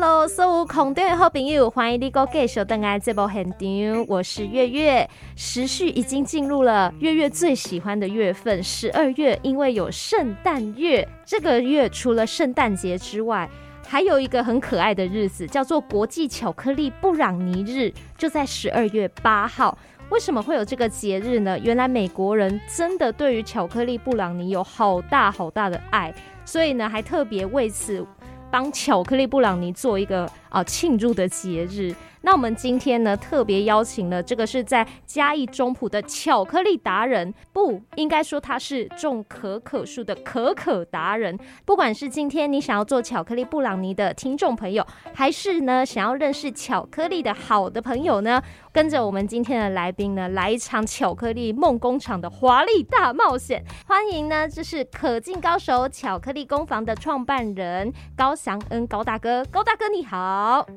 [0.00, 4.06] Hello，所有空中的好朋友，欢迎你过继续登来这部现场。
[4.06, 11.06] 我是月月，时序已经进入了月月最喜欢的月份十二月，因为有圣诞月。
[11.26, 13.50] 这个月除了圣诞节之外，
[13.88, 19.76] 还有一个很可爱的日子，叫做国际巧克力布朗尼日，就在十二月八号。
[20.10, 21.58] 为什么会有这个节日呢？
[21.58, 28.06] 原来美国人真的对于巧克力布朗尼有好大好大的爱，所以呢，还特别为此。
[28.50, 31.94] 帮巧克力布朗尼做一个啊庆祝的节日。
[32.20, 41.38] 那我们今天呢，特别邀请了这个是在嘉义中埔的巧克力达人，不应该说他是种可可树的可可达人。
[41.64, 44.84] 不管是今天你想要做巧克力布朗尼的听众朋友，
[45.14, 48.42] 还是呢想要认识巧克力的好的朋友呢，
[48.72, 53.64] 跟着我们今天的来宾呢，来一场巧克力梦工厂的华丽大冒险。
[53.86, 59.44] 欢迎呢，这是可敬高手巧克力工坊的创办人高祥恩高大哥。
[59.52, 60.18] 高大哥你好，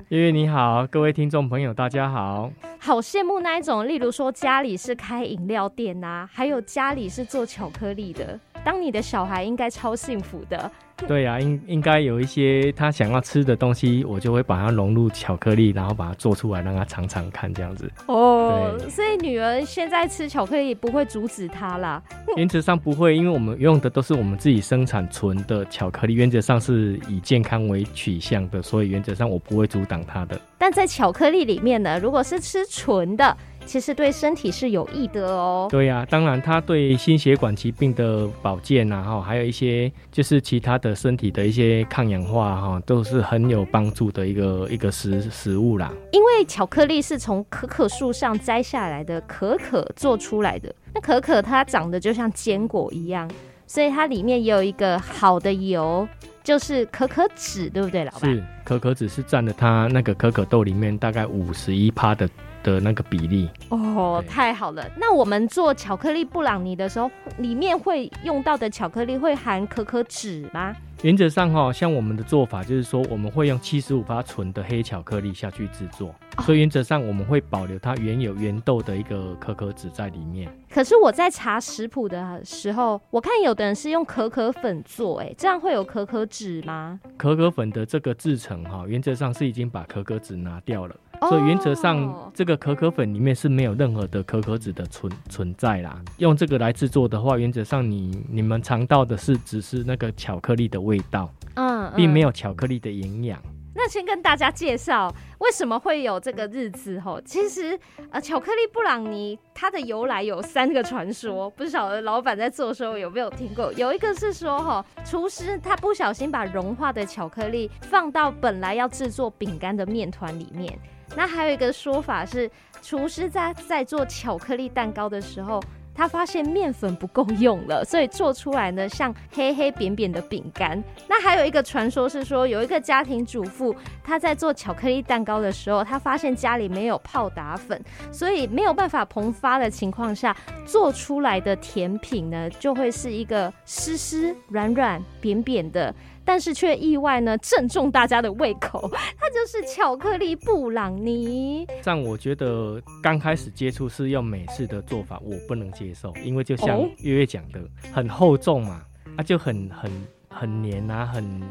[0.09, 2.52] 月月你好，各位听众朋友大家好。
[2.80, 10.72] 好羡慕那一种，例如说家里是开饮料店呐、啊，还有家里是做巧克力的，当你的小孩应该超幸福的。
[11.08, 17.92] 对呀、啊，应应该有一些他想要吃的东西，我就会把它融入巧克力，然后把它做出来，让他尝尝看这样子。
[18.06, 22.00] 哦，所以女儿现在吃巧克力不会阻止她啦。
[22.38, 30.39] 原则上不会，因为我们用的都是我们自己生产纯的巧克力，原则上是以健康为取向的，所以原则上我不会阻挡她的。
[30.59, 33.36] 但在巧克力里面呢，如果是吃纯的。
[33.66, 35.67] 其实对身体是有益的哦。
[35.70, 45.92] 对呀、啊，当然它对心血管疾病的保健呐，哈，还有一些就是其他的身体的一些抗氧化哈，都是很有帮助的一个一个食食物啦。
[46.12, 53.30] 因为巧克力是从可可树上摘下来的可可做出来的，那可可它长得就像坚果一样，
[53.67, 56.06] 所以它里面也有一个好的油，
[56.44, 58.30] 就是可可脂，对不对，老板？
[58.30, 62.30] 是，可可脂是占了它那个可可豆里面大概五十一趴的。
[62.64, 64.86] 的那个比例哦，太好了。
[64.98, 70.76] 那我们做巧克力布朗尼的时候，里面会用到的巧克力会含可可脂吗？
[71.02, 80.48] 原则上哈，像我们的做法就是说，我们会用七十五发纯的黑巧克力下去制作，哦，所以原则上我们会保留它原有原豆的一个可可脂在里面。
[80.70, 86.99] 可是我在查食谱的时候，我看有的人是用可可粉做，哎，这样会有可可脂吗？
[87.17, 90.95] 可可粉的这个制成哈，原则上是已经把可可脂拿掉了。
[91.30, 96.02] 所以原则上，这个可可粉里面是没有任何的可可脂的存存在啦。
[96.17, 103.39] 用这个来制作的话，原则上你你们尝到的是只是那个巧克力的味道，嗯，并没有巧克力的营养。
[103.73, 107.21] 那先跟大家介绍为什么会有这个日子吼。
[107.21, 107.80] 其实
[108.10, 113.71] 呃，巧克力布朗尼它的由来有三个传说，不晓得老板在做的时候有没有听过？
[113.73, 120.77] 有一个是说吼，厨师他不小心把融化的巧克力放到本来要制作饼干的面团里面。
[121.16, 122.49] 那还有一个说法是，
[122.82, 125.61] 厨师在在做巧克力蛋糕的时候，
[125.94, 130.81] 他发现面粉不够用了，所以做出来呢像黑黑扁扁的饼干。
[131.07, 137.80] 那还有一个传说是说，有一个家庭主妇，她在做巧克力蛋糕的时候，她发现家里没有泡打粉，
[138.10, 140.36] 所以没有办法膨发的情况下，
[140.66, 145.94] 做出来的甜品呢就会是一个湿湿软软扁扁的。
[146.24, 148.89] 但是却意外呢，正中大家的胃口，
[149.19, 151.65] 它就是巧克力布朗尼。
[151.81, 158.81] 这样我觉得刚开始接触是用美式的做法，我不能接受，因为就像月月讲的，哦，很厚重嘛，
[159.18, 159.92] 它就很很
[160.30, 161.42] 很黏啊，很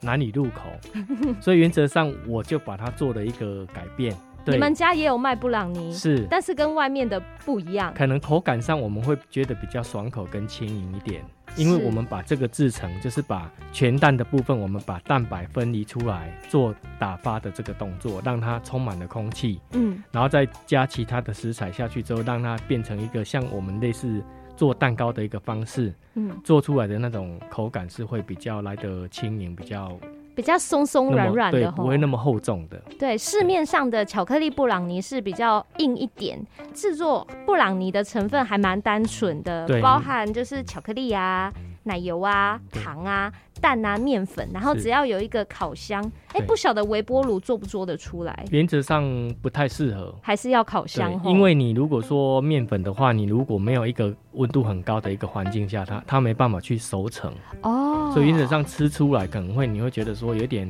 [0.00, 0.62] 难以入口。
[1.40, 4.16] 所以原则上我就把它做了一个改变。
[4.48, 11.24] 你们家也有卖布朗尼，是，但是跟外面的不一样，可能口感上我们会觉得比较爽口跟轻盈一点。
[11.56, 24.22] 因为我们把这个制成，就是把全蛋的部分，我们把蛋白分离出来做打发的这个动作，让它充满了空气，嗯，然后再加其他的食材下去之后，让它变成一个像我们类似
[24.56, 29.98] 做蛋糕的一个方式，嗯，做出来的那种口感是会比较来得轻盈，比较。
[30.36, 32.78] 比较松松软软的，对，不会那么厚重的。
[32.98, 36.38] 对，市面上的巧克力布朗尼是比较硬一点，
[36.74, 41.50] 制作布朗尼的成分还蛮单纯的，包含就是巧克力啊、
[41.86, 43.32] 奶油啊、糖啊。
[43.58, 46.04] 蛋啊，面粉，然后只要有一个烤箱，
[46.34, 48.44] 哎，不晓得微波炉做不做得出来？
[48.50, 49.02] 原则上
[49.40, 51.18] 不太适合，还是要烤箱。
[51.24, 58.10] 因为你如果说面粉的话，你如果没有一个温度很高的一个环境下，它它没办法去熟成哦。
[58.12, 60.68] 所以原则上吃出来可能会你会觉得说有点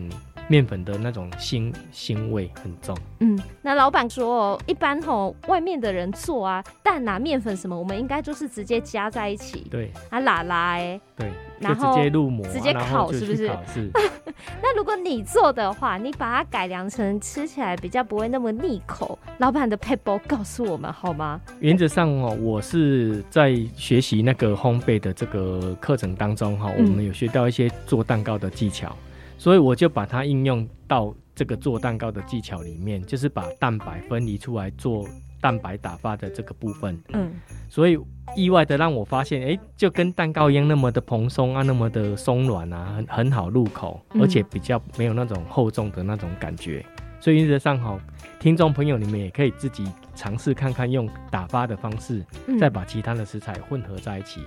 [0.49, 2.97] 面粉的那种腥腥味很重。
[3.21, 9.67] 嗯，那老板说哦，一般吼外面的人做啊，蛋啊、面粉什么，我们应该就是直接加在一起。
[9.71, 13.49] 对，啊，拉拉哎，对，然后直接入模，直接烤，是不是？
[13.73, 13.91] 是。
[14.63, 21.41] 那如果你做的话，你把它改良成吃起来比较不会那么腻口，老板的撇步告诉我们好吗？
[21.61, 28.95] 原则上哦，我是在学习那个烘焙的这个课程当中哈，我们有学到一些做蛋糕的技巧，
[29.39, 35.07] 所以我就把它应用到这个做蛋糕的技巧里面，就是把蛋白分离出来做
[35.41, 36.99] 蛋白打发的这个部分。
[37.13, 37.33] 嗯，
[37.69, 37.99] 所以
[38.35, 46.85] 意外的让我发现，哎，就跟蛋糕一样那么的蓬松啊，那么的松软啊，很很好入口，而且比较没有那种厚重的那种感觉。
[47.21, 47.99] 所以原则上哈，
[48.39, 49.85] 听众朋友你们也可以自己
[50.15, 52.25] 尝试看看，用打发的方式，
[52.59, 54.41] 再把其他的食材混合在一起。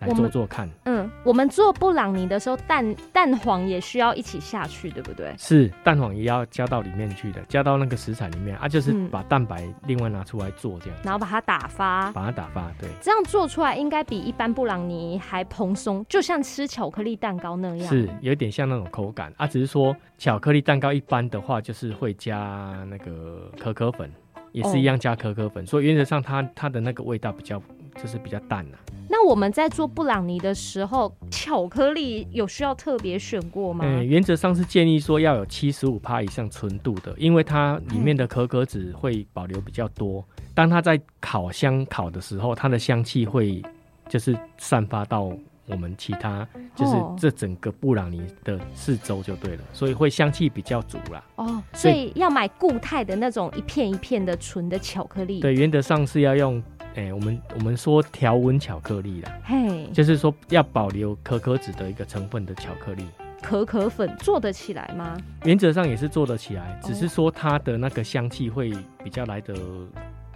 [0.00, 5.34] 来做做看，嗯，我们做布朗尼的时候，蛋蛋黄也需要一起下去，对不对？
[5.36, 19.32] 是，蛋黄也要加到里面去的，加到那个食材里面啊，就是把蛋白另外拿出来做这样，然后把它打发，把它打发，对，这样做出来应该比一般布朗尼还蓬松，就像吃巧克力蛋糕那样，是有点像那种口感。
[19.36, 24.10] 啊，只是说巧克力蛋糕一般的话就是会加那个可可粉，
[24.52, 27.60] 也是一样加可可粉，哦、所以原则上它它的那个味道比较
[28.00, 28.78] 就是比较淡啊。
[29.10, 33.84] 那我们在做布朗尼的时候，巧克力有需要特别选过吗？
[33.86, 40.22] 嗯，原则上是建议说要有七十五趴以上纯度的，因为它里面的可可脂会保留比较多。
[40.54, 43.62] 当它在烤箱烤的时候，它的香气会
[44.10, 45.32] 就是散发到
[45.66, 46.46] 我们其他，
[46.76, 51.24] 就是这整个布朗尼的四周就对了，所以会香气比较足啦。
[51.36, 55.40] 哦，所以要买固态的那种一片一片的纯的巧克力。
[55.40, 56.62] 对，原则上是要用。
[56.98, 63.06] 哎、欸，我们我们说条纹巧克力啦，嘿就是说要保留可可脂的一个成分的巧克力。
[63.40, 65.16] 可可粉做得起来吗？
[65.44, 68.74] 原则上也是做得起来，只是说它的那个香气会
[69.04, 69.54] 比较来得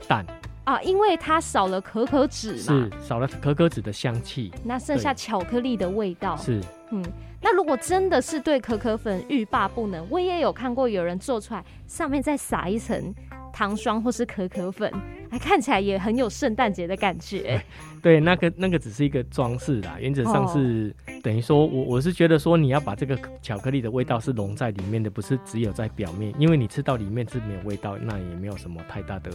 [0.06, 0.24] 淡
[0.62, 6.60] 啊，因为它少了可可脂嘛，是少了可可脂的香气，那剩下巧克力的味道是，
[6.92, 7.04] 嗯，
[7.40, 13.12] 那如果真的是对可可粉欲罢不能，我也有看过有人做出来，上面再撒一层。
[13.54, 14.90] 糖霜或是可可粉，
[15.32, 17.58] 还看起来也很有圣诞节的感觉。
[18.02, 29.30] 对，那个那个只是一个装饰啦，原则上是、哦、等于说，我我是觉得说，你要把这个巧克力的味道是融在里面的，不是只有在表面，因为你吃到里面是没有味道，那也没有什么太大的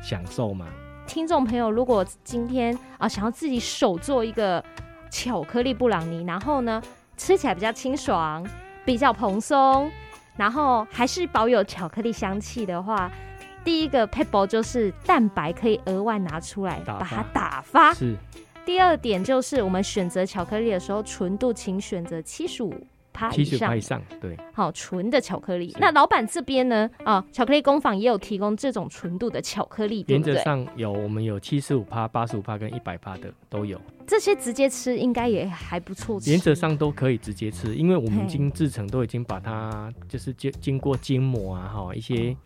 [0.00, 0.68] 享受嘛。
[1.08, 4.64] 听众朋友，如果今天啊想要自己手做一个
[5.10, 6.80] 巧克力布朗尼，然后呢
[7.16, 8.46] 吃起来比较清爽、
[8.84, 9.90] 比较蓬松，
[10.36, 13.10] 然后还是保有巧克力香气的话。
[13.64, 17.94] 第一个 pebble 就是蛋白可以额外拿出来把它打发。
[17.94, 18.16] 是。
[18.64, 22.72] 第二点就是我们选择巧克力的时候，纯度请选择七十五
[23.12, 23.44] 趴以上。
[23.44, 24.38] 七十以上，对。
[24.52, 25.74] 好，纯的巧克力。
[25.80, 26.88] 那老板这边呢？
[27.02, 30.04] 啊，巧克力工坊也有提供这种纯度的巧克力？
[30.06, 33.80] 原则上有，我们有七十五趴、八十五趴跟一百趴的都有。
[34.06, 36.30] 这些直接吃应该也还不错吃。
[36.30, 42.36] 原则上都可以直接吃，因为我们已经制成都已经把它就是经经过精磨啊，哈一些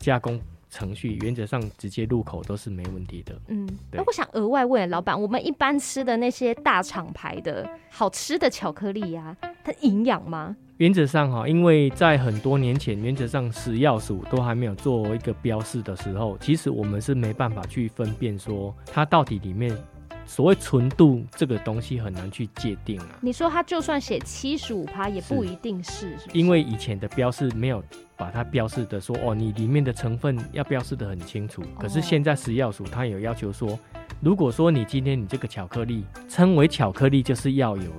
[0.00, 0.40] 加工。
[0.72, 3.38] 程序原则上直接入口都是没问题的。
[3.48, 10.56] 嗯，那对我想额外问老板，我们一般吃的那些大厂牌的好吃的巧克力呀、啊，它营养吗？
[10.78, 19.76] 原则上哈，因为在很多年前，原则上食药署都还没有做一个标示的时候，其实我们是没办法去分辨说它到底里面。
[20.26, 23.06] 所谓纯度这个东西很难去界定啊。
[23.20, 27.82] 你说它就算写七十五趴，也不一定是，是，是，因为以前的标示没有
[28.16, 31.62] 把它标示的说哦，你里面的成分要标示的很清楚。
[31.78, 33.78] 可是现在食药署它有要求说，
[34.20, 37.90] 如果说你今天你这个巧克力称为巧克力，就是要有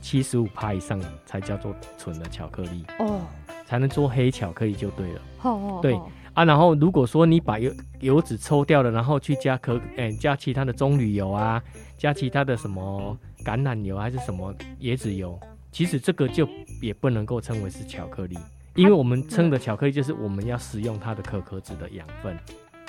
[0.00, 3.20] 七十五趴以上才叫做纯的巧克力哦，
[3.66, 5.20] 才能做黑巧克力就对了。
[5.42, 5.98] 哦哦，对。
[6.36, 11.62] 啊，然后如果说你把油油脂抽掉了，然后去加可，哎，加其他的棕榈油啊，
[11.96, 15.40] 加其他的什么橄榄油还是什么椰子油，
[15.72, 16.46] 其实这个就
[16.82, 18.36] 也不能够称为是巧克力，
[18.74, 22.36] 因为我们称的巧克力就是我们要使用它的可可脂的养分。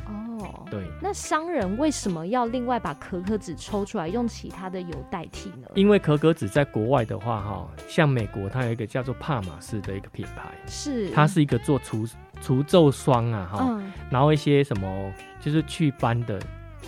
[0.07, 0.83] 哦，对。
[1.01, 5.67] 那商人为什么要另外把可可脂抽出来，用其他的油代替呢？
[5.73, 12.05] 因为可可脂在国外的话，哈，像美国它有一个叫做帕玛斯的一个品牌，是它是一个做除。
[12.41, 16.39] 除皱霜啊，哈，嗯、然后一些什么就是祛斑的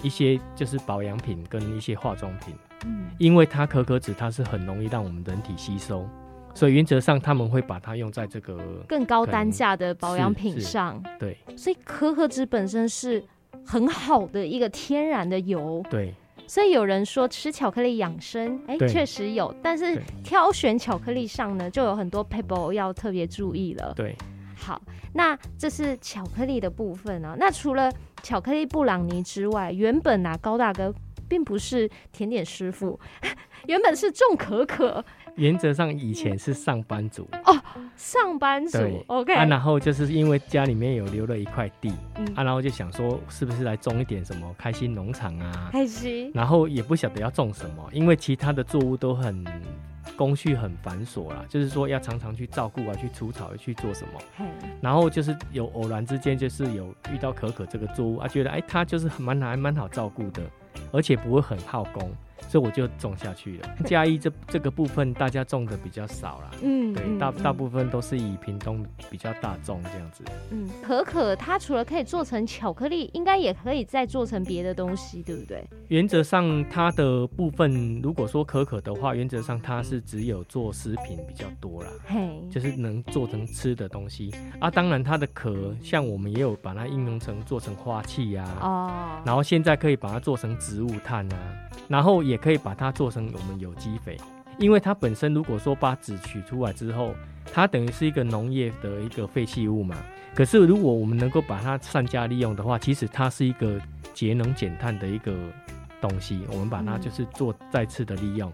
[0.02, 2.54] 一些就是保养品跟一些化妆品，
[2.86, 6.08] 嗯，因为它可可脂它是很容易让我们人体吸收，
[6.54, 13.24] 所以原则上他们会把它用在这个更高单价的保养品上，对，所以可可脂本身是
[13.66, 16.14] 很好的一个天然的油，对。
[16.48, 19.54] 所以有人说吃巧克力养生，哎、欸，确实有。
[19.62, 23.94] 但是挑选巧克力上呢，就有很多 p e b b l e 要特别注意了。
[23.96, 24.18] 对，
[24.60, 24.82] 好，
[25.14, 27.36] 那这是巧克力的部分啊。
[27.40, 30.94] 那除了巧克力布朗尼之外，原本啊高大哥
[31.28, 33.00] 并不是甜点师傅，
[33.68, 35.04] 原本是种可可。
[35.36, 37.58] 原则上以前是上班族哦，
[37.96, 45.70] 上班族，OK 啊，然后就是因为家里面有留了一块地，嗯啊，然后就想说是不是来种一点什么开心农场啊？
[45.72, 46.30] 开心。
[46.34, 49.46] 然后也不晓得要种什么，因为其他的作物都很
[50.16, 54.20] 工序很繁琐啦，就是说要常常去照顾啊，去除草，去做什么。
[54.38, 54.46] 嘿
[54.82, 60.42] 然后就是有偶然之间，就是有遇到可可这个作物啊，觉得哎，它就是蛮还蛮好照顾的，
[60.92, 62.12] 而且不会很耗工。
[62.48, 63.70] 所以我就种下去了。
[63.86, 70.24] 嘉义这这个部分大家种的比较少啦，嗯，对，大大部分都是以屏东比较大众这样子。
[70.52, 75.64] 嗯，可可它除了可以做成巧克力，应该也可以再做成别的东西，对不对？
[75.90, 84.70] 原则上它的部分，如果说可可的话，原则上它是只有做食品比较多啦，嘿，就是能做成吃的东西啊。
[84.70, 91.38] 当然它的壳，像我们也有把它应用成做成花器呀，哦，然后现在可以把它做成植物炭啊，
[91.88, 92.40] 然后也。
[92.40, 94.18] 可以把它做成我们有机肥，
[94.58, 97.14] 因为它本身如果说把籽取出来之后，
[97.52, 99.98] 它等于是一个农业的一个废弃物嘛。
[100.34, 103.78] 可是如果我们能够把它善加利用的话，其实它是一个
[104.14, 105.36] 节能减碳的一个
[106.00, 106.42] 东西。
[106.50, 108.50] 我们把它就是做再次的利用，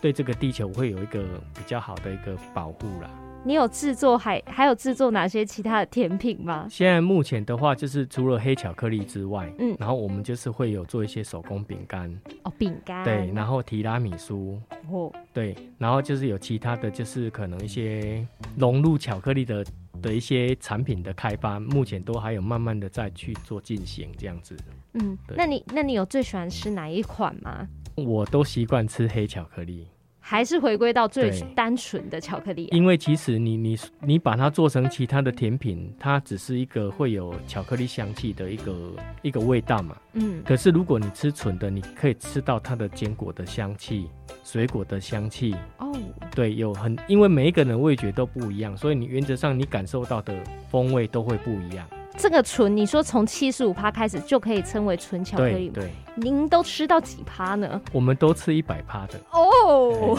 [0.00, 3.10] 对这个地球会有一个比较好的一个保护啦。
[3.46, 6.66] 你有制作还还有制作哪些其他的甜品吗？
[6.70, 12.10] 现在目前的话，就是除了黑巧克力之外，嗯，然后我们就是会有做一些手工饼干
[12.44, 14.58] 哦，饼干对，然后提拉米苏
[14.90, 19.62] 哦，对，然后就是有其他的就是可能一些融入巧克力的
[20.00, 24.56] 的一些产品的开发，目前都还有慢慢的在去做进行这样子。
[24.94, 27.68] 嗯，对那你那你有最喜欢吃哪一款吗？
[27.94, 29.86] 我都习惯吃黑巧克力。
[30.26, 38.74] 还是回归到最单纯的巧克力，啊，因为其实你你你把它做成其他的甜品，它只是一个会有巧克力香气的一个
[39.20, 39.94] 一个味道嘛。
[40.14, 40.42] 嗯。
[40.42, 44.08] 可是如果你吃纯的，你可以吃到它的坚果的香气、
[44.42, 45.54] 水果的香气。
[45.76, 45.94] 哦。
[46.34, 50.34] 对，有很因为每一个人味觉都不一样，所以你原则上你感受到的
[50.70, 51.86] 风味都会不一样。
[52.16, 55.74] 这个纯，你说从七十五趴开始就可以称为纯巧克力吗？
[55.74, 57.80] 对，对，您都吃到几趴呢？
[57.92, 59.20] 我们都吃一百趴的。
[59.30, 60.16] 哦，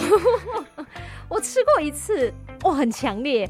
[1.30, 2.32] 我吃过一次，
[2.64, 3.50] 哇，很强烈。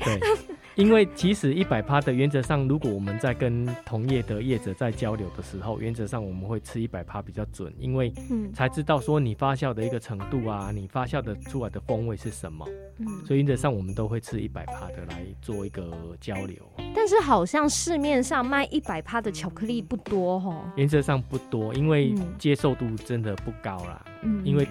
[0.75, 0.85] 对。
[0.85, 8.13] 因为其实一百趴的原则上，如果我们在跟同业的业者在交流的时候，原则上我们会吃一百趴比较准，因为
[8.53, 12.67] 才知道说你发酵的一个程度啊，你发酵的出来的风味是什么。
[12.97, 16.57] 嗯，所以原则上我们都会吃一百趴的来做一个交流。
[16.93, 20.65] 但是好像市面上卖一百趴的巧克力不多哦。
[20.75, 24.05] 原则上不多，因为接受度真的不高啦。
[24.21, 24.67] 嗯，因为。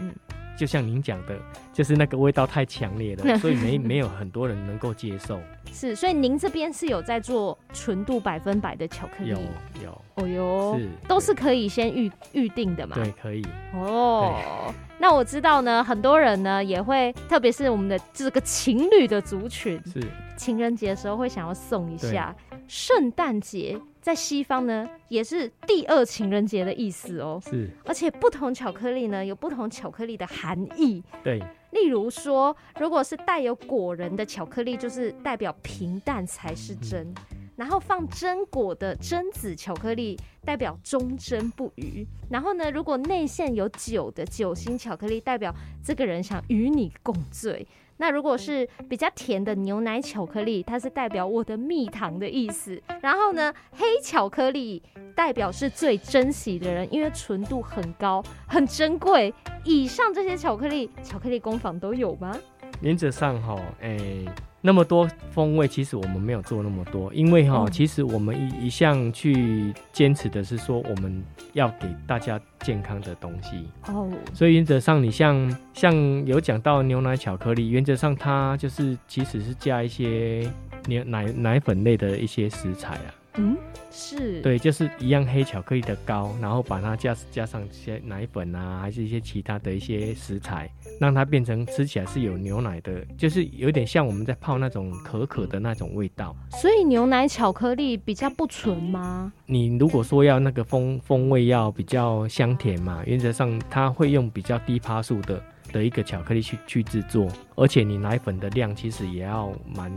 [0.56, 1.36] 就像您讲的，
[1.72, 5.40] 就是那个味道太强烈了， 所以没没有很多人能够接受。
[5.72, 9.30] 是，所以您这边是有在做纯度百分百的巧克力？
[9.30, 9.38] 有
[9.82, 10.00] 有。
[10.14, 12.94] 哦哟，是都是可以先预预定的嘛？
[12.94, 13.44] 对，可以。
[13.74, 20.00] 哦，那我知道呢，很多人呢也会，特别是我们的这个情侣的族群，是
[20.36, 22.32] 情人节的时候会想要送一下。
[22.68, 27.40] 圣诞节在西方呢也是第二情人节的意思哦。
[27.42, 31.02] 是，而且不同巧克力呢有不同巧克力的含义。
[31.22, 37.06] 对，例如说，如果是带有果仁的巧克力，就是代表平淡才是真。
[37.30, 42.04] 嗯然后放榛果的榛子巧克力代表忠贞不渝。
[42.28, 47.64] 然后呢，如果内馅有酒的酒心巧克力，代表这个人想与你共醉。
[47.96, 52.80] 那如果是比较甜的牛奶巧克力，它是代表我的蜜糖的意思。
[53.00, 54.82] 然后呢，黑巧克力
[55.14, 59.32] 代表是最珍惜的人，因为纯度很高，很珍贵。
[59.64, 62.36] 以上这些巧克力，巧克力工坊都有吗？
[62.80, 64.28] 原则上哈，哎、欸。
[64.66, 74.10] 那么多风味，其实我们没有做那么多，因为哈，其实我们一一向去坚持的是说，我们要给大家健康的东西哦。
[74.32, 75.94] 所以原则上，你像像
[76.24, 80.50] 有讲到牛奶巧克力，原则上它就是其实是加一些
[80.86, 83.12] 牛奶奶粉类的一些食材啊。
[83.36, 83.56] 嗯，
[83.90, 96.34] 是对，就是一样黑巧克力的膏，然后把它加加上一些奶粉啊，还是一些其他的一些食材，让它变成吃起来是有牛奶的，就是有点像我们在泡那种可可的那种味道。
[96.52, 99.32] 所以牛奶巧克力比较不纯吗？
[99.46, 107.26] 你如果说要那个风风味要比较香甜嘛，原则上它会用比较低趴数的的一个巧克力去去制作，
[107.56, 109.90] 而且你奶粉的量其实也要蛮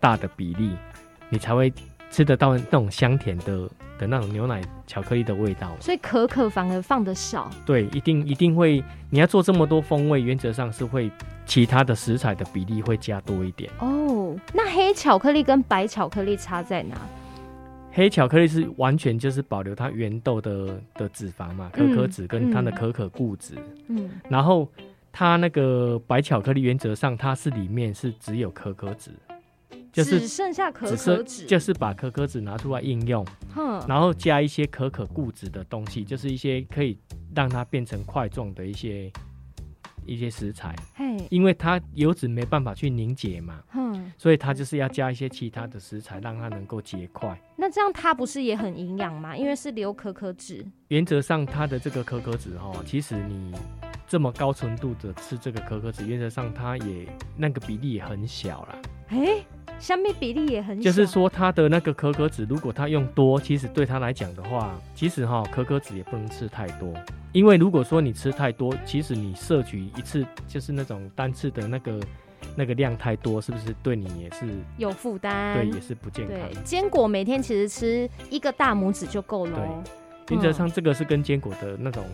[0.00, 0.70] 大的比例，
[1.28, 1.70] 你才会。
[2.10, 5.76] 吃得到那种香甜的的那种牛奶巧克力的味道。
[5.80, 7.50] 所以可可反而放的少。
[7.66, 11.10] 对，一定一定会，你要做这么多风味，原则上是会
[11.46, 13.70] 其他的食材的比例会加多一点。
[13.78, 16.96] 哦，那黑巧克力跟白巧克力差在哪？
[17.90, 23.54] 黑巧克力是完全就是保留它原豆的的脂肪嘛，可可脂跟它的可可固脂。
[23.88, 24.68] 嗯，然后
[25.10, 29.10] 它那个白巧克力原则上它是里面是只有可可脂，
[29.98, 33.26] 就是只剩下可可脂，就是把可可脂拿出来应用，
[33.86, 36.98] 然后加一些可可固脂的东西，就是一些可以
[37.34, 39.10] 让它变成块状的一些。
[40.06, 47.38] 一些食材，嘿，因为它油脂没办法去凝结嘛，嗯，所以它就是要加一些其他的食材，让它能够结块。
[47.56, 49.36] 那这样它不是也很营养吗？
[49.36, 50.64] 因为是留可可脂。
[50.88, 53.52] 原则上，它的这个可可脂哦，其实你
[54.06, 58.78] 这么高纯度的吃这个可可脂，原则上它也那个比例也很小啦。
[59.08, 59.44] 哎，
[59.78, 60.82] 下面比例也很小。
[60.82, 66.92] 就是说，它的那个可可脂，如果它用多，其实对它来讲的话，其实哈可可脂也不能吃太多。
[67.32, 72.00] 因为如果说你吃太多，其实你摄取一次就是那种单次的那个
[72.56, 74.46] 那个量太多，是不是对你也是
[74.78, 75.54] 有负担？
[75.54, 76.36] 对，也是不健康。
[76.36, 79.84] 对，坚果每天其实吃一个大拇指就够了。
[80.26, 82.04] 对，原则上这个是跟坚果的那种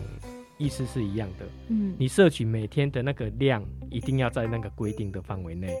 [0.57, 1.45] 意思是一样的。
[1.69, 5.73] 嗯，你摄取每天的那个量一定要在那个规定的范围内。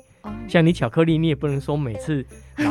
[0.47, 2.25] 像你巧克力，你也不能说每次
[2.57, 2.65] 来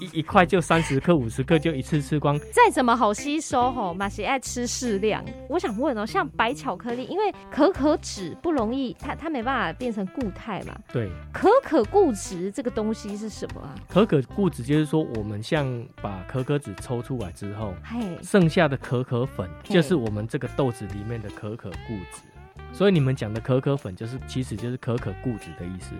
[0.00, 2.38] 一 一块就三十克、五十克就一次吃光。
[2.52, 5.24] 再怎么好吸收吼，马西爱吃适量。
[5.48, 10.78] 我想问哦，像白巧克力，因为可可脂不容易，它它没办法变成固态嘛。
[10.92, 11.10] 对。
[11.32, 13.74] 可可固脂这个东西是什么啊？
[13.88, 22.22] 可可固脂就是说，我们像把可可脂抽出来之后，嘿，剩下的可可粉就是我们这个豆子里面的可可可固质。
[22.72, 25.94] 所以你们讲的可可粉，就是其实就是可可固脂的意思。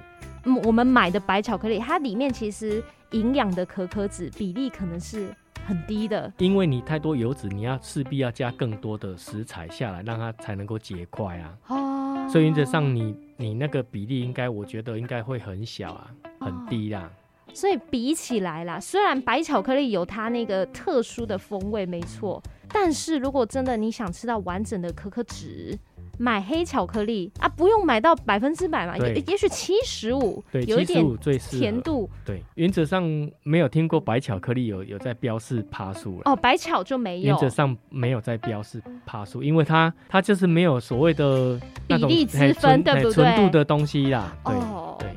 [0.45, 5.35] 嗯，我们买的白巧克力，它里面其实营养的可可脂比例可能是
[5.67, 6.33] 很低的。
[6.39, 11.59] 因为你太多油脂，你要势必要加更多的食材下来，让它才能够结块啊。
[11.69, 12.29] 哦。
[12.31, 13.03] 所以原则上你，
[13.37, 17.11] 你你那个比例应该，我觉得应该会很小啊，很低啦。
[17.55, 25.79] 所以比起来啦，虽然白巧克力有它那个特殊的风味，没错，但是如果真的你想吃到完整的可可脂。
[26.19, 31.05] 买黑巧克力啊，不用买到百分之百嘛，也也许七十五，对，有一点
[31.51, 32.09] 甜度。
[32.25, 33.03] 对，原则上
[33.43, 36.23] 没有听过白巧克力有有在标示趴数了。
[36.27, 37.29] 哦，白巧就没有。
[37.29, 43.13] 原则上没有在标示趴数，因为它它就是没有所谓的比例之分，对不对？
[43.13, 44.37] 纯度的东西啦。
[44.45, 45.12] 对哦，对。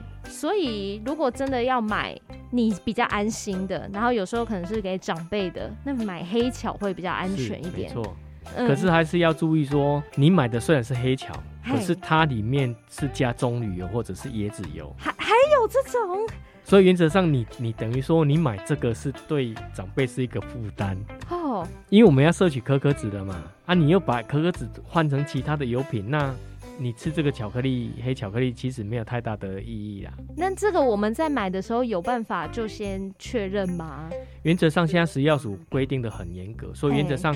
[0.45, 2.15] 所以如果真的要买
[2.51, 7.89] 你比较安心的，然后有时候可能是给长辈的，那买黑巧会比较安全一点。
[7.89, 8.15] 没错。
[8.55, 11.33] 可是还是要注意说，你买的虽然是黑巧，
[11.65, 16.27] 可是它里面是加棕榈油或者是椰子油，还还有这种。
[16.63, 20.95] 所以原则上你，你你等于说你买这个是对长辈是一个负担
[21.31, 26.31] 哦，因为我们要摄取可可脂的嘛，啊，你又把可可脂换成其他的油品，那
[26.77, 30.11] 你吃这个巧克力黑巧克力其实没有太大的意义啦。
[30.35, 34.09] 那这个我们在买的时候有办法就先确认吗？
[34.43, 37.35] 原则上现在食药署规定的很严格，所以原则上。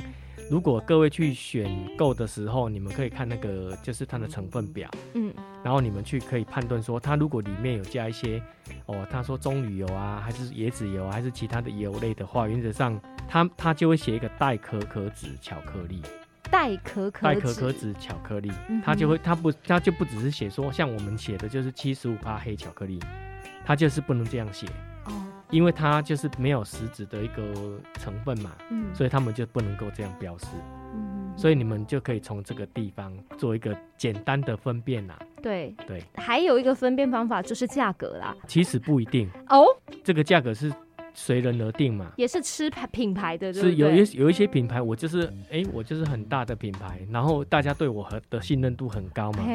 [0.50, 5.32] 如果各位去选购的时候，你们可以看那个就是它的成分表，嗯，
[5.64, 8.42] 然后你们去可以判断说，它如果里面有加一些，
[8.88, 16.02] 哦，他说棕榈油啊，还是椰子油，还是其他的油类的话，原则上它它就会写一个代可可脂巧克力，
[16.50, 17.94] 代可可代可可脂。
[18.00, 18.52] 巧克力，
[18.84, 23.00] 它就会它不它就不只是写说像我们写的就是七十五趴黑巧克力，
[23.66, 24.68] 它就是不能这样写。
[25.06, 25.12] 哦。
[25.50, 27.42] 因为它就是没有实质的一个
[27.96, 30.46] 成分嘛，嗯，所以他们就不能够这样标示，
[30.94, 35.18] 嗯，所以你们就可以从这个地方做一个简单的分辨啦。
[35.42, 35.74] 对。
[35.88, 38.36] 对，还有一个分辨方法就是价格啦。
[38.46, 39.28] 其实不一定。
[39.48, 39.66] 哦，
[40.04, 40.72] 这个价格是
[41.14, 49.46] 随人而定嘛，也是吃牌品牌的，是有一有一些品牌，我就是哎，我就是很大的品牌，然后大家对我的信任度很高嘛。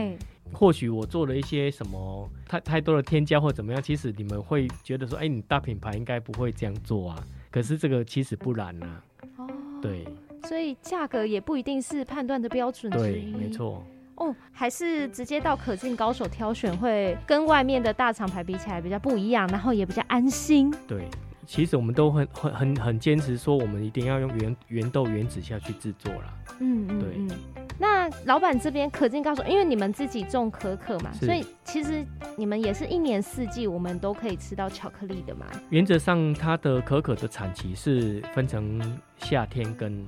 [0.52, 7.18] 或许我做了一些什么太太多的添加或怎么样，其实你们会觉得说，哎、欸，你大品牌应该不会这样做啊。
[7.50, 9.02] 可是这个其实不然呐、啊。
[9.38, 9.48] 哦。
[9.80, 10.04] 对。
[10.46, 12.92] 所以价格也不一定是判断的标准。
[12.92, 13.82] 对，没错。
[14.16, 20.70] 哦，还是直接到可敬高手挑选，会跟外面的大厂牌比起来比较不一样，然后也比较安心。
[20.86, 21.08] 对。
[21.46, 26.34] 其实我们都很很很很坚持说，我们一定要用原原豆原籽下去制作啦。
[26.60, 27.36] 嗯，嗯，对。
[27.76, 35.46] 那老板这边可敬高手，因为你们自己种可可嘛，所以其实你们也是一年四季我们都可以吃到巧克力的嘛。
[35.70, 38.80] 原则上，它的可可的产期是分成
[39.24, 40.04] 夏天跟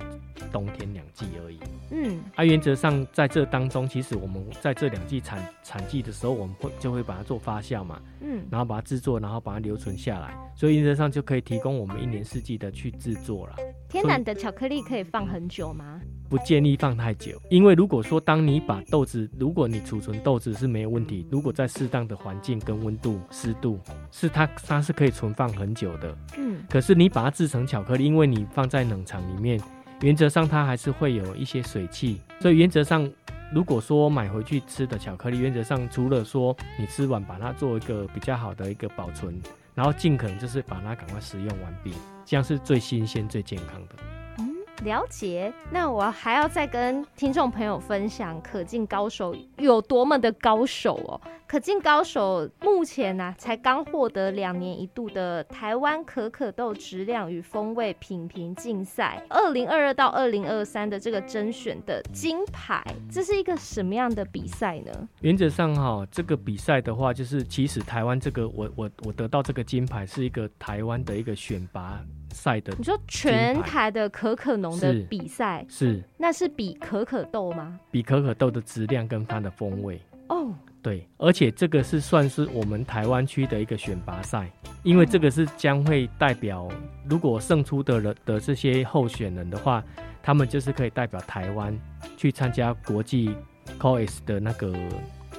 [0.51, 1.59] 冬天两季而已。
[1.89, 13.55] 嗯，啊，原则上在这当中，其实我们在这两季产产季的时候，我们会就会把它做发酵嘛，嗯，然后把它制作，然后把它留存下来，所以原则上就可以提供我们一年四季的去制作了。
[13.87, 16.01] 天然的巧克力可以放很久吗？
[16.29, 23.79] 不建议放太久，因为如果说当你把豆子，如果你储存豆子是没有问题，如果在适当的环境跟温度、湿度，
[24.11, 26.17] 是它它是可以存放很久的。
[26.37, 29.59] 嗯，可是你把它制成巧克力，因为你放在冷厂里面，
[30.01, 33.09] 原则上它还是会有一些水汽，所以原则上，
[33.53, 39.41] 如果说买回去吃的巧克力，原则上除了说你吃完把它做一个比较好的一个保存，
[39.73, 41.93] 然后尽可能就是把它赶快食用完毕，
[42.25, 43.95] 这样是最新鲜、最健康的。
[44.87, 51.19] 了解，那我还要再跟听众朋友分享可敬高手有多么的高手哦。
[51.45, 64.91] 可敬高手目前呢、啊，才刚获得两年一度的台湾可可豆质量与风味品评竞赛二零二二到二零二三的这个甄选的金牌，这是一个什么样的比赛呢？
[65.21, 72.01] 原则上哈，这个比赛的话，就是其实台湾这个我我我得到这个金牌是一个台湾的一个选拔。
[72.31, 77.79] 赛的，你说全台的可可农的比赛是，是那是比可可豆吗？
[77.91, 80.01] 比可可豆的质量跟它的风味。
[80.29, 84.51] 哦，对，而且这个是算是我们台湾区的一个选拔赛，
[84.83, 86.67] 因为这个是将会代表，
[87.09, 89.83] 如果胜出的人的这些候选人的话，
[90.21, 91.73] 他们就是可以代表台湾
[92.17, 93.33] 去参加国际
[93.79, 94.73] COEX 的那个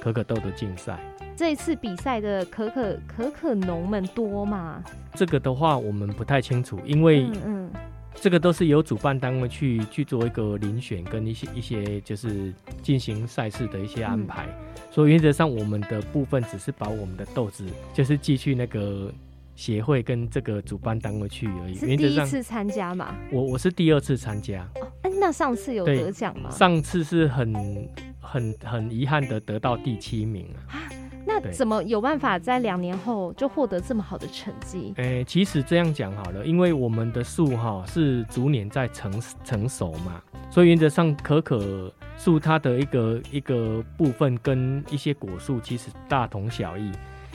[0.01, 0.99] 可可豆的竞赛。
[1.39, 4.83] 这一次比赛的可可可可农们多吗？
[5.15, 7.71] 这个的话我们不太清楚，因为嗯，
[8.17, 19.15] 这个都是由主办单位去去做一个遴选跟一些一些就是进行赛事的一些安排，嗯、所以原则上我们的部分只是把我们的豆子就是寄去那个
[19.55, 21.75] 协会跟这个主办单位去而已。
[21.77, 23.15] 是第一次参加嘛？
[23.31, 24.69] 我我是第二次参加。
[24.75, 26.51] 哦，那上次有得奖吗？
[26.51, 27.89] 上次是很
[28.21, 30.83] 很很遗憾的得到第七名啊。
[31.29, 34.95] 那怎么有办法在两年后就获得这么好的成绩？
[34.97, 39.13] 诶、欸，其实这样讲好了，因为我们的树哈是逐年在成
[39.45, 46.91] 成熟嘛，所以原则上可可树它的一个一个部分跟一些果树其实大同小异。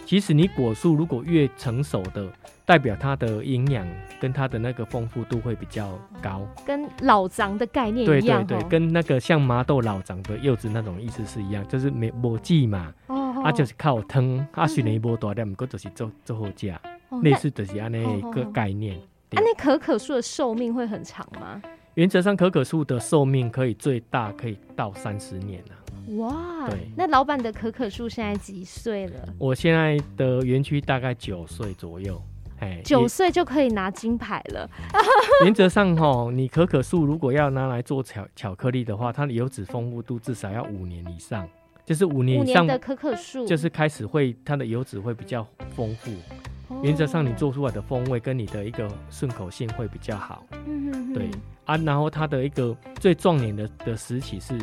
[0.06, 2.28] 其实你果树如果越成熟的，
[2.66, 3.88] 代表它的营养
[4.20, 8.46] 跟它的那个丰富度会比较高，跟老长的概念一样。
[8.46, 12.94] 对对对，跟那个像麻豆老长的柚子那种意思是一样，就是没没季嘛。
[13.44, 16.74] 啊，就是靠汤，啊，虽然无大点，不过就是做做好食，
[17.22, 18.98] 类似就是安尼一个概念。
[18.98, 21.62] 啊，那可可树的寿命会很长吗？
[21.96, 25.76] 原则上，可可树的寿命可以最大可以到三十年啊。
[26.18, 29.28] 哇，对，那老板的可可树现在几岁了？
[29.38, 32.22] 我现在的园区大概九岁左右，
[32.60, 34.70] 哎，九岁就可以拿金牌了。
[35.46, 41.48] 原则上哈，你可可树如果要拿来做巧巧克力的话，它的油脂丰富度至少要五年以上。
[41.86, 46.12] 就是五年以上的可可树，就是开始会它的油脂会比较丰富。
[46.70, 50.46] 哦、原则上，你做出来的风味跟你的一个顺口性会比较好。
[50.66, 51.30] 嗯哼哼，对
[51.66, 54.58] 啊，然后它的一个最壮年的的时期是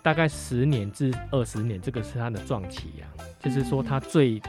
[0.00, 3.06] 大概十年至二十年，这个是它的壮期啊，
[3.40, 4.42] 就是说它最、嗯、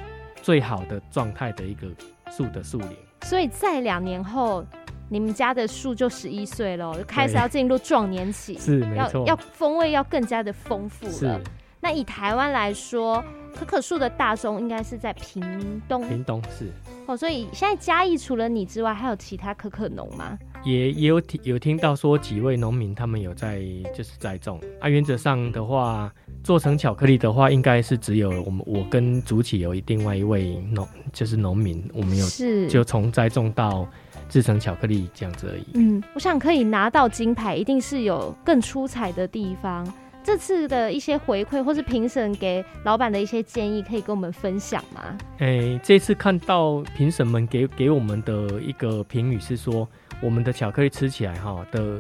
[0.44, 1.88] 最好的状态的一个
[2.32, 2.96] 树的树龄。
[3.24, 4.64] 所以在两年后，
[5.10, 11.42] 你们家的树就十一岁了，开始要进入壮年期，是没错，要风味要更加的丰富了。
[11.82, 13.24] 是那以台湾来说，
[13.56, 16.08] 可可树的大宗应该是在屏东。
[16.08, 16.72] 屏东是
[17.08, 20.38] 哦，所以现在嘉义除了你之外，还有其他可可农吗？
[20.64, 23.64] 也也有听有听到说几位农民他们有在
[23.98, 24.62] 就是栽种。
[24.80, 26.14] 啊，原则上的话，
[26.44, 33.88] 做成巧克力的话，应该是只有我们我跟主企有另外一位农就是农民，我们有是就从栽种到
[34.30, 35.66] 制成巧克力这样子而已。
[35.74, 39.92] 嗯，我想可以拿到金牌，一定是有更出彩的地方。
[40.24, 45.18] 这次的一些回馈，或是评审给老板的一些建议，可以跟我们分享吗？
[45.40, 49.88] 哎、欸，这次看到评审们给给我们的一个评语是说，
[50.22, 52.00] 我们的巧克力吃起来哈的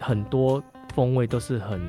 [0.00, 0.62] 很多
[0.94, 1.80] 风味都是很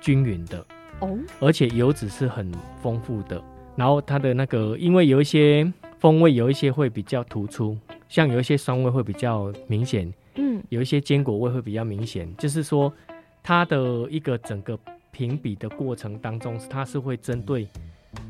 [0.00, 0.64] 均匀的
[0.98, 2.50] 哦，而且油脂是很
[2.82, 3.40] 丰富的。
[3.76, 12.92] 然后它的那个，因为有一些风味有一些会比较突出，像有一些酸味会比较明显，嗯，有一些坚果味会比较明显，就是说
[13.40, 13.78] 它的
[14.10, 14.76] 一个整个。
[15.12, 17.68] 评比的过程当中，它是会针对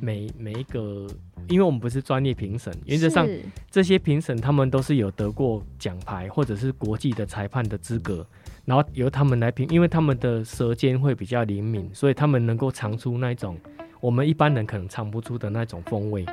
[0.01, 1.07] 每每一个，
[1.49, 3.27] 因为我们不是专业评审，原则上
[3.71, 8.27] 这些评审他们都是有得过奖牌或者是国际的裁判的资格，
[8.65, 13.57] 然后由他们来评，因为他们的舌尖会比较灵敏，所以他们能够尝出那种
[14.01, 16.27] 我们一般人可能尝不出的那种风味，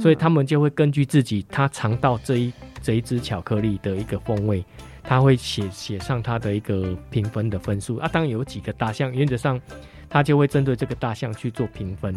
[0.00, 4.64] 所以他们就会根据自己他尝到这一这一支巧克力的一个风味。
[5.08, 8.06] 他会写写上他的一个评分的分数啊。
[8.12, 9.58] 当然有几个大项，原则上
[10.06, 12.14] 他就会针对这个大项去做评分。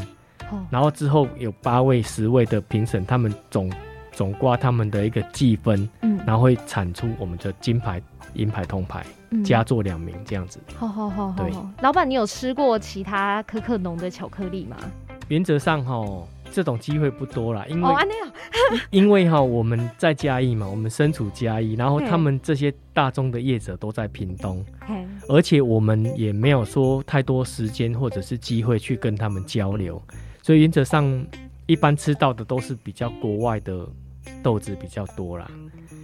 [0.52, 3.72] 哦，然后之后有八位、十位的评审，他们总
[4.12, 8.02] 总挂他们的一个计分，嗯，然后会产出我们的金牌、
[8.34, 9.06] 银牌、铜牌，
[9.46, 10.60] 佳作两名这样子。
[10.76, 11.50] 好好好，对。
[11.82, 14.76] 老板，你有吃过其他可可浓的巧克力吗？
[15.30, 16.06] 原则上哈，
[16.52, 17.98] 这种机会不多啦，因为、哦、
[18.92, 24.64] 因为哈我们在嘉义嘛，我们身处嘉义，然后他们这些大宗的业者都在屏东，
[25.28, 30.02] 而且我们也没有说太多时间或者是机会去跟他们交流，
[30.42, 31.26] 所以原则上
[31.66, 33.88] 一般吃到的都是比较国外的
[34.44, 35.50] 豆子比较多啦，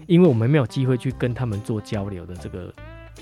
[0.08, 2.74] 因为我们没有机会去跟他们做交流的这个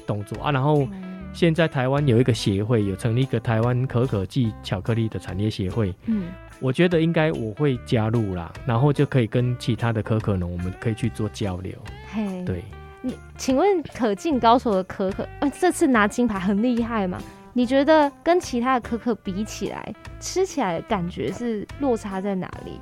[0.05, 0.87] 动作啊，然后。
[1.33, 5.93] 现在台湾有一个协会，有成立一个台湾可可暨巧克力的产业协会。
[6.05, 6.27] 嗯，
[6.59, 11.73] 我觉得应该我会加入啦，然后就可以跟其他的可可农，我们可以去做交流。
[12.11, 12.63] 嘿，对，
[13.01, 17.17] 你请问可敬高手的可可，呃，这次拿金牌很厉害嘛？
[17.53, 22.79] 你觉得跟其他的可可比起来，吃起来的感觉是落差在哪里？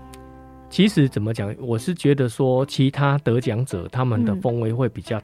[0.69, 5.21] 其实怎么讲，我是觉得说，其他得奖者他们的风味会比较。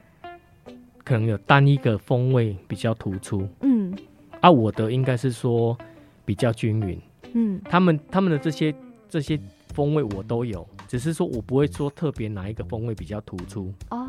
[1.02, 3.92] 可能有单一个风味比较突出，嗯，
[4.40, 5.76] 啊，我的应该是说
[6.24, 7.00] 比较均匀，
[7.34, 8.74] 嗯，他们他们的这些
[9.08, 9.38] 这些
[9.74, 13.72] 风味我都有，只是说我不会说特别哪一个风味比较突出。
[13.90, 14.08] 哦，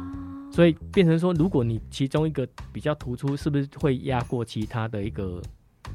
[0.51, 5.41] 所以变成说，如果你其中一个比较突出，是不是会压过其他的一个？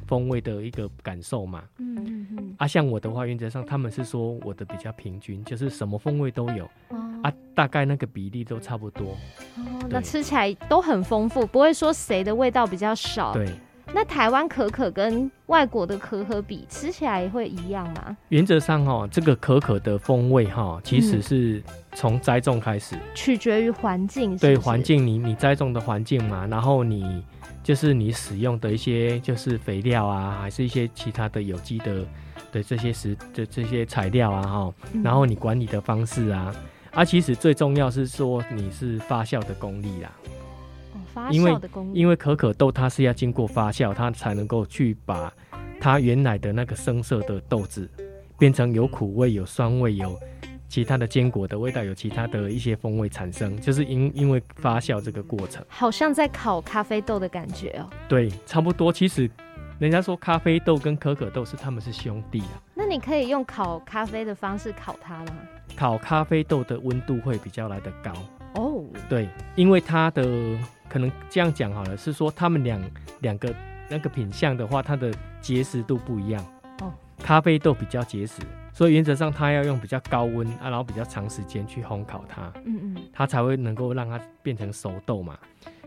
[0.06, 9.16] 风味的一个感受嘛，嗯嗯嗯，啊，像我的话，原则上他们是说我的比较平均，就是什么风味都有，哦、啊，大概那个比例都差不多，
[9.56, 13.32] 哦，那吃起来都很丰富，不会说谁的味道比较少。
[13.32, 13.50] 对，
[13.92, 18.16] 那台湾可可跟外国的可可比，吃起来会一样吗？
[18.29, 21.62] 原则上哈，这个可可的风味哈，其实是
[21.94, 27.25] 从栽种开始，取决于环境，对环境，你你栽种的环境嘛，然后你。
[27.62, 32.07] 就是你使用的一些，就是肥料啊，还是一些其他的有机的
[32.53, 36.55] 的这些食的这些材料啊，哈，然后你管理的方式啊，
[36.92, 40.12] 啊，其实最重要是说你是发酵的功力啦。
[41.16, 41.98] 哦，发酵的功力。
[41.98, 45.33] 因为可可豆它是要经过发酵，它才能够去把
[45.81, 47.88] 它原来的那个生涩的豆子
[48.38, 50.18] 变成有苦味、有酸味、有。
[50.68, 57.88] 其他的坚果的味道有其他的一些风味产生，就是因因为发酵这个过程，好像在烤咖啡豆的感觉哦。
[58.09, 58.92] 对，差不多。
[58.92, 59.31] 其实
[59.79, 62.61] 人家说咖啡豆跟可可豆是他们是兄弟啊。
[62.74, 65.37] 那你可以用烤咖啡的方式烤它吗？
[65.76, 68.12] 烤咖啡豆的温度会比较来得高
[68.61, 68.85] 哦。
[69.09, 72.81] 对，因为它的可能这样讲好了，是说他们两
[73.20, 73.55] 两个
[73.88, 76.44] 那个品相的话，它的结实度不一样
[76.81, 76.92] 哦。
[77.18, 78.40] 咖啡豆比较结实。
[78.72, 85.38] 所以原则上，它要用比较高温啊，然后比较长时间去烘烤它，嗯嗯，它才会能够让它变成熟豆嘛。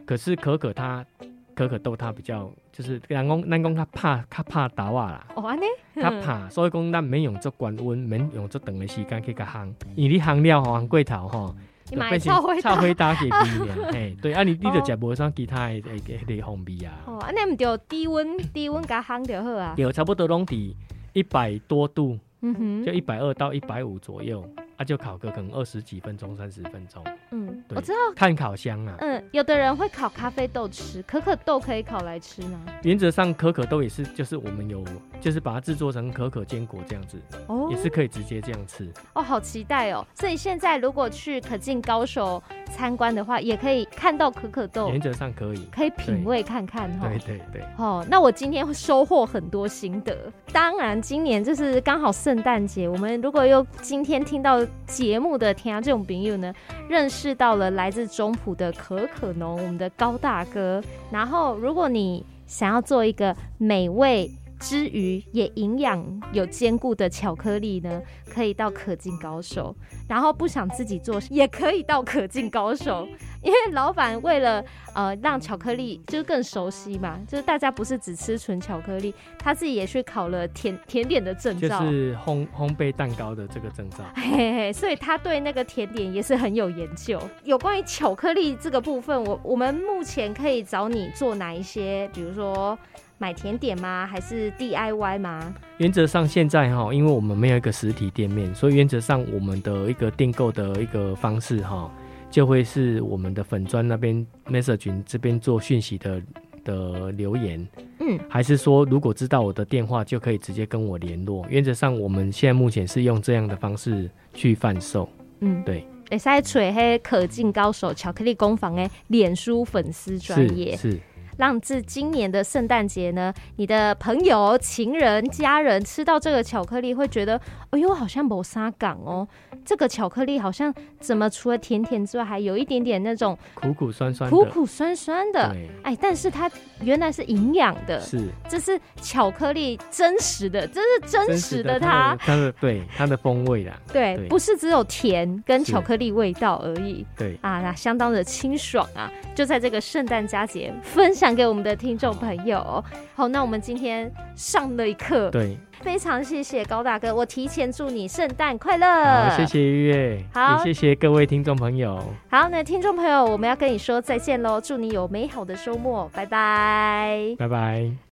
[0.08, 1.06] 可是可可它，
[1.54, 5.24] 可可豆它比较就是人工，人工它怕它怕打瓦啦。
[5.36, 5.66] 哦，安尼，
[6.02, 9.72] 它怕，所以讲咱免用这高温，免用这长的时间去个烘。
[9.96, 11.56] 因为你烘了吼，烘过头吼，就
[11.98, 13.32] 变成臭灰搭给你。
[13.96, 16.94] 哎，对，啊你你就食无啥其他的诶诶诶风味啊。
[17.06, 19.74] 哦，安尼唔就低温低温加烘就好啊。
[19.78, 20.74] 有差不多拢伫
[21.14, 22.18] 一百多度。
[22.42, 24.42] 嗯哼，就一百二到一百五左右。
[24.78, 27.04] 啊，就烤个可能二十几分钟、三十分钟。
[27.32, 27.98] 嗯，对我知道。
[28.16, 28.96] 炭烤箱啊。
[29.00, 32.62] 嗯，有的人会烤咖啡豆吃，可可豆可以烤来吃吗？
[32.84, 34.82] 原则上，可可豆也是，就是我们有，
[35.20, 38.88] 就是把它制作成可可坚果这样子，哦，也是可以直接这样吃。
[39.14, 40.06] 哦，好期待哦！
[40.14, 44.90] 所以现在如果去可敬高手参观的话，也可以看到可可豆。
[44.90, 47.08] 原则上可以，可以品味看看哈。
[47.08, 47.64] 对对对。
[47.78, 50.16] 哦，那我今天会收获很多心得。
[50.52, 54.60] 当然，今年就是刚好圣诞节，我们如果又今天听到。
[54.86, 56.52] 节目的天啊这种朋友呢，
[56.90, 60.82] 认识到了来自中埔的可可农，我们的高大哥。
[61.12, 64.28] 然后，如果你想要做一个美味
[64.60, 69.76] 之余也营养有兼顾的巧克力呢，可以到可敬高手。
[70.08, 73.08] 然后不想自己做，也可以到可敬高手。
[73.42, 83.98] 因为老板为了呃让巧克力就是更熟悉嘛，就是大家不是只吃纯巧克力，他自己也去考了甜甜点的证照，就是烘烘焙蛋糕的这个证照。
[84.16, 87.22] 嘿嘿，所以他对那个甜点也是很有研究。
[87.44, 92.10] 有关于巧克力这个部分，我我们目前可以找你做哪一些？
[92.14, 92.78] 比如说
[93.20, 94.08] 买甜点吗？
[94.08, 95.54] 还是 DIY 吗？
[95.78, 101.92] 原则上现在哈，因为我们没有一个实体店面，所以原则上我们的一个订购的一个方式哈。
[102.32, 106.22] 就会是我们的粉砖那边 message 这边做讯息的
[106.64, 107.68] 的留言，
[108.00, 111.44] 嗯，还是说如果知道我的电话就可以直接跟我联络。
[111.50, 115.84] 原则上我们现在目前是用这样的方式去贩售，嗯，对。
[116.12, 121.00] 会使找黑可敬高手巧克力工坊诶，脸书粉丝专业是。
[121.40, 129.26] 让自今年的圣诞节呢，你的朋友、情人、家人吃到这个巧克力，会觉得，哎呦，好像某沙港哦。
[129.66, 135.56] 这个巧克力好像怎么除了甜甜之外，还有一点点那种苦苦酸酸、苦苦酸酸的。
[135.84, 136.50] 哎，但是它
[136.82, 147.38] 原来是营养的，是，这是巧克力真实的，这是真实的它，它的对它的风味啦， 对，不是只有甜跟巧克力味道而已，对。
[147.42, 152.84] 啊，那相当的清爽啊，就在这个圣诞佳节分享给我们的听众朋友。
[153.16, 155.58] 好，那我们今天上了一课，对。
[155.82, 159.30] 非常谢谢高大哥，我提前祝你圣诞快乐。
[159.30, 161.98] 好，谢谢月月，好，也谢谢各位听众朋友。
[162.30, 168.00] 好，那听众朋友，我们要跟你说再见喽，祝你有美好的周末，拜拜，拜拜。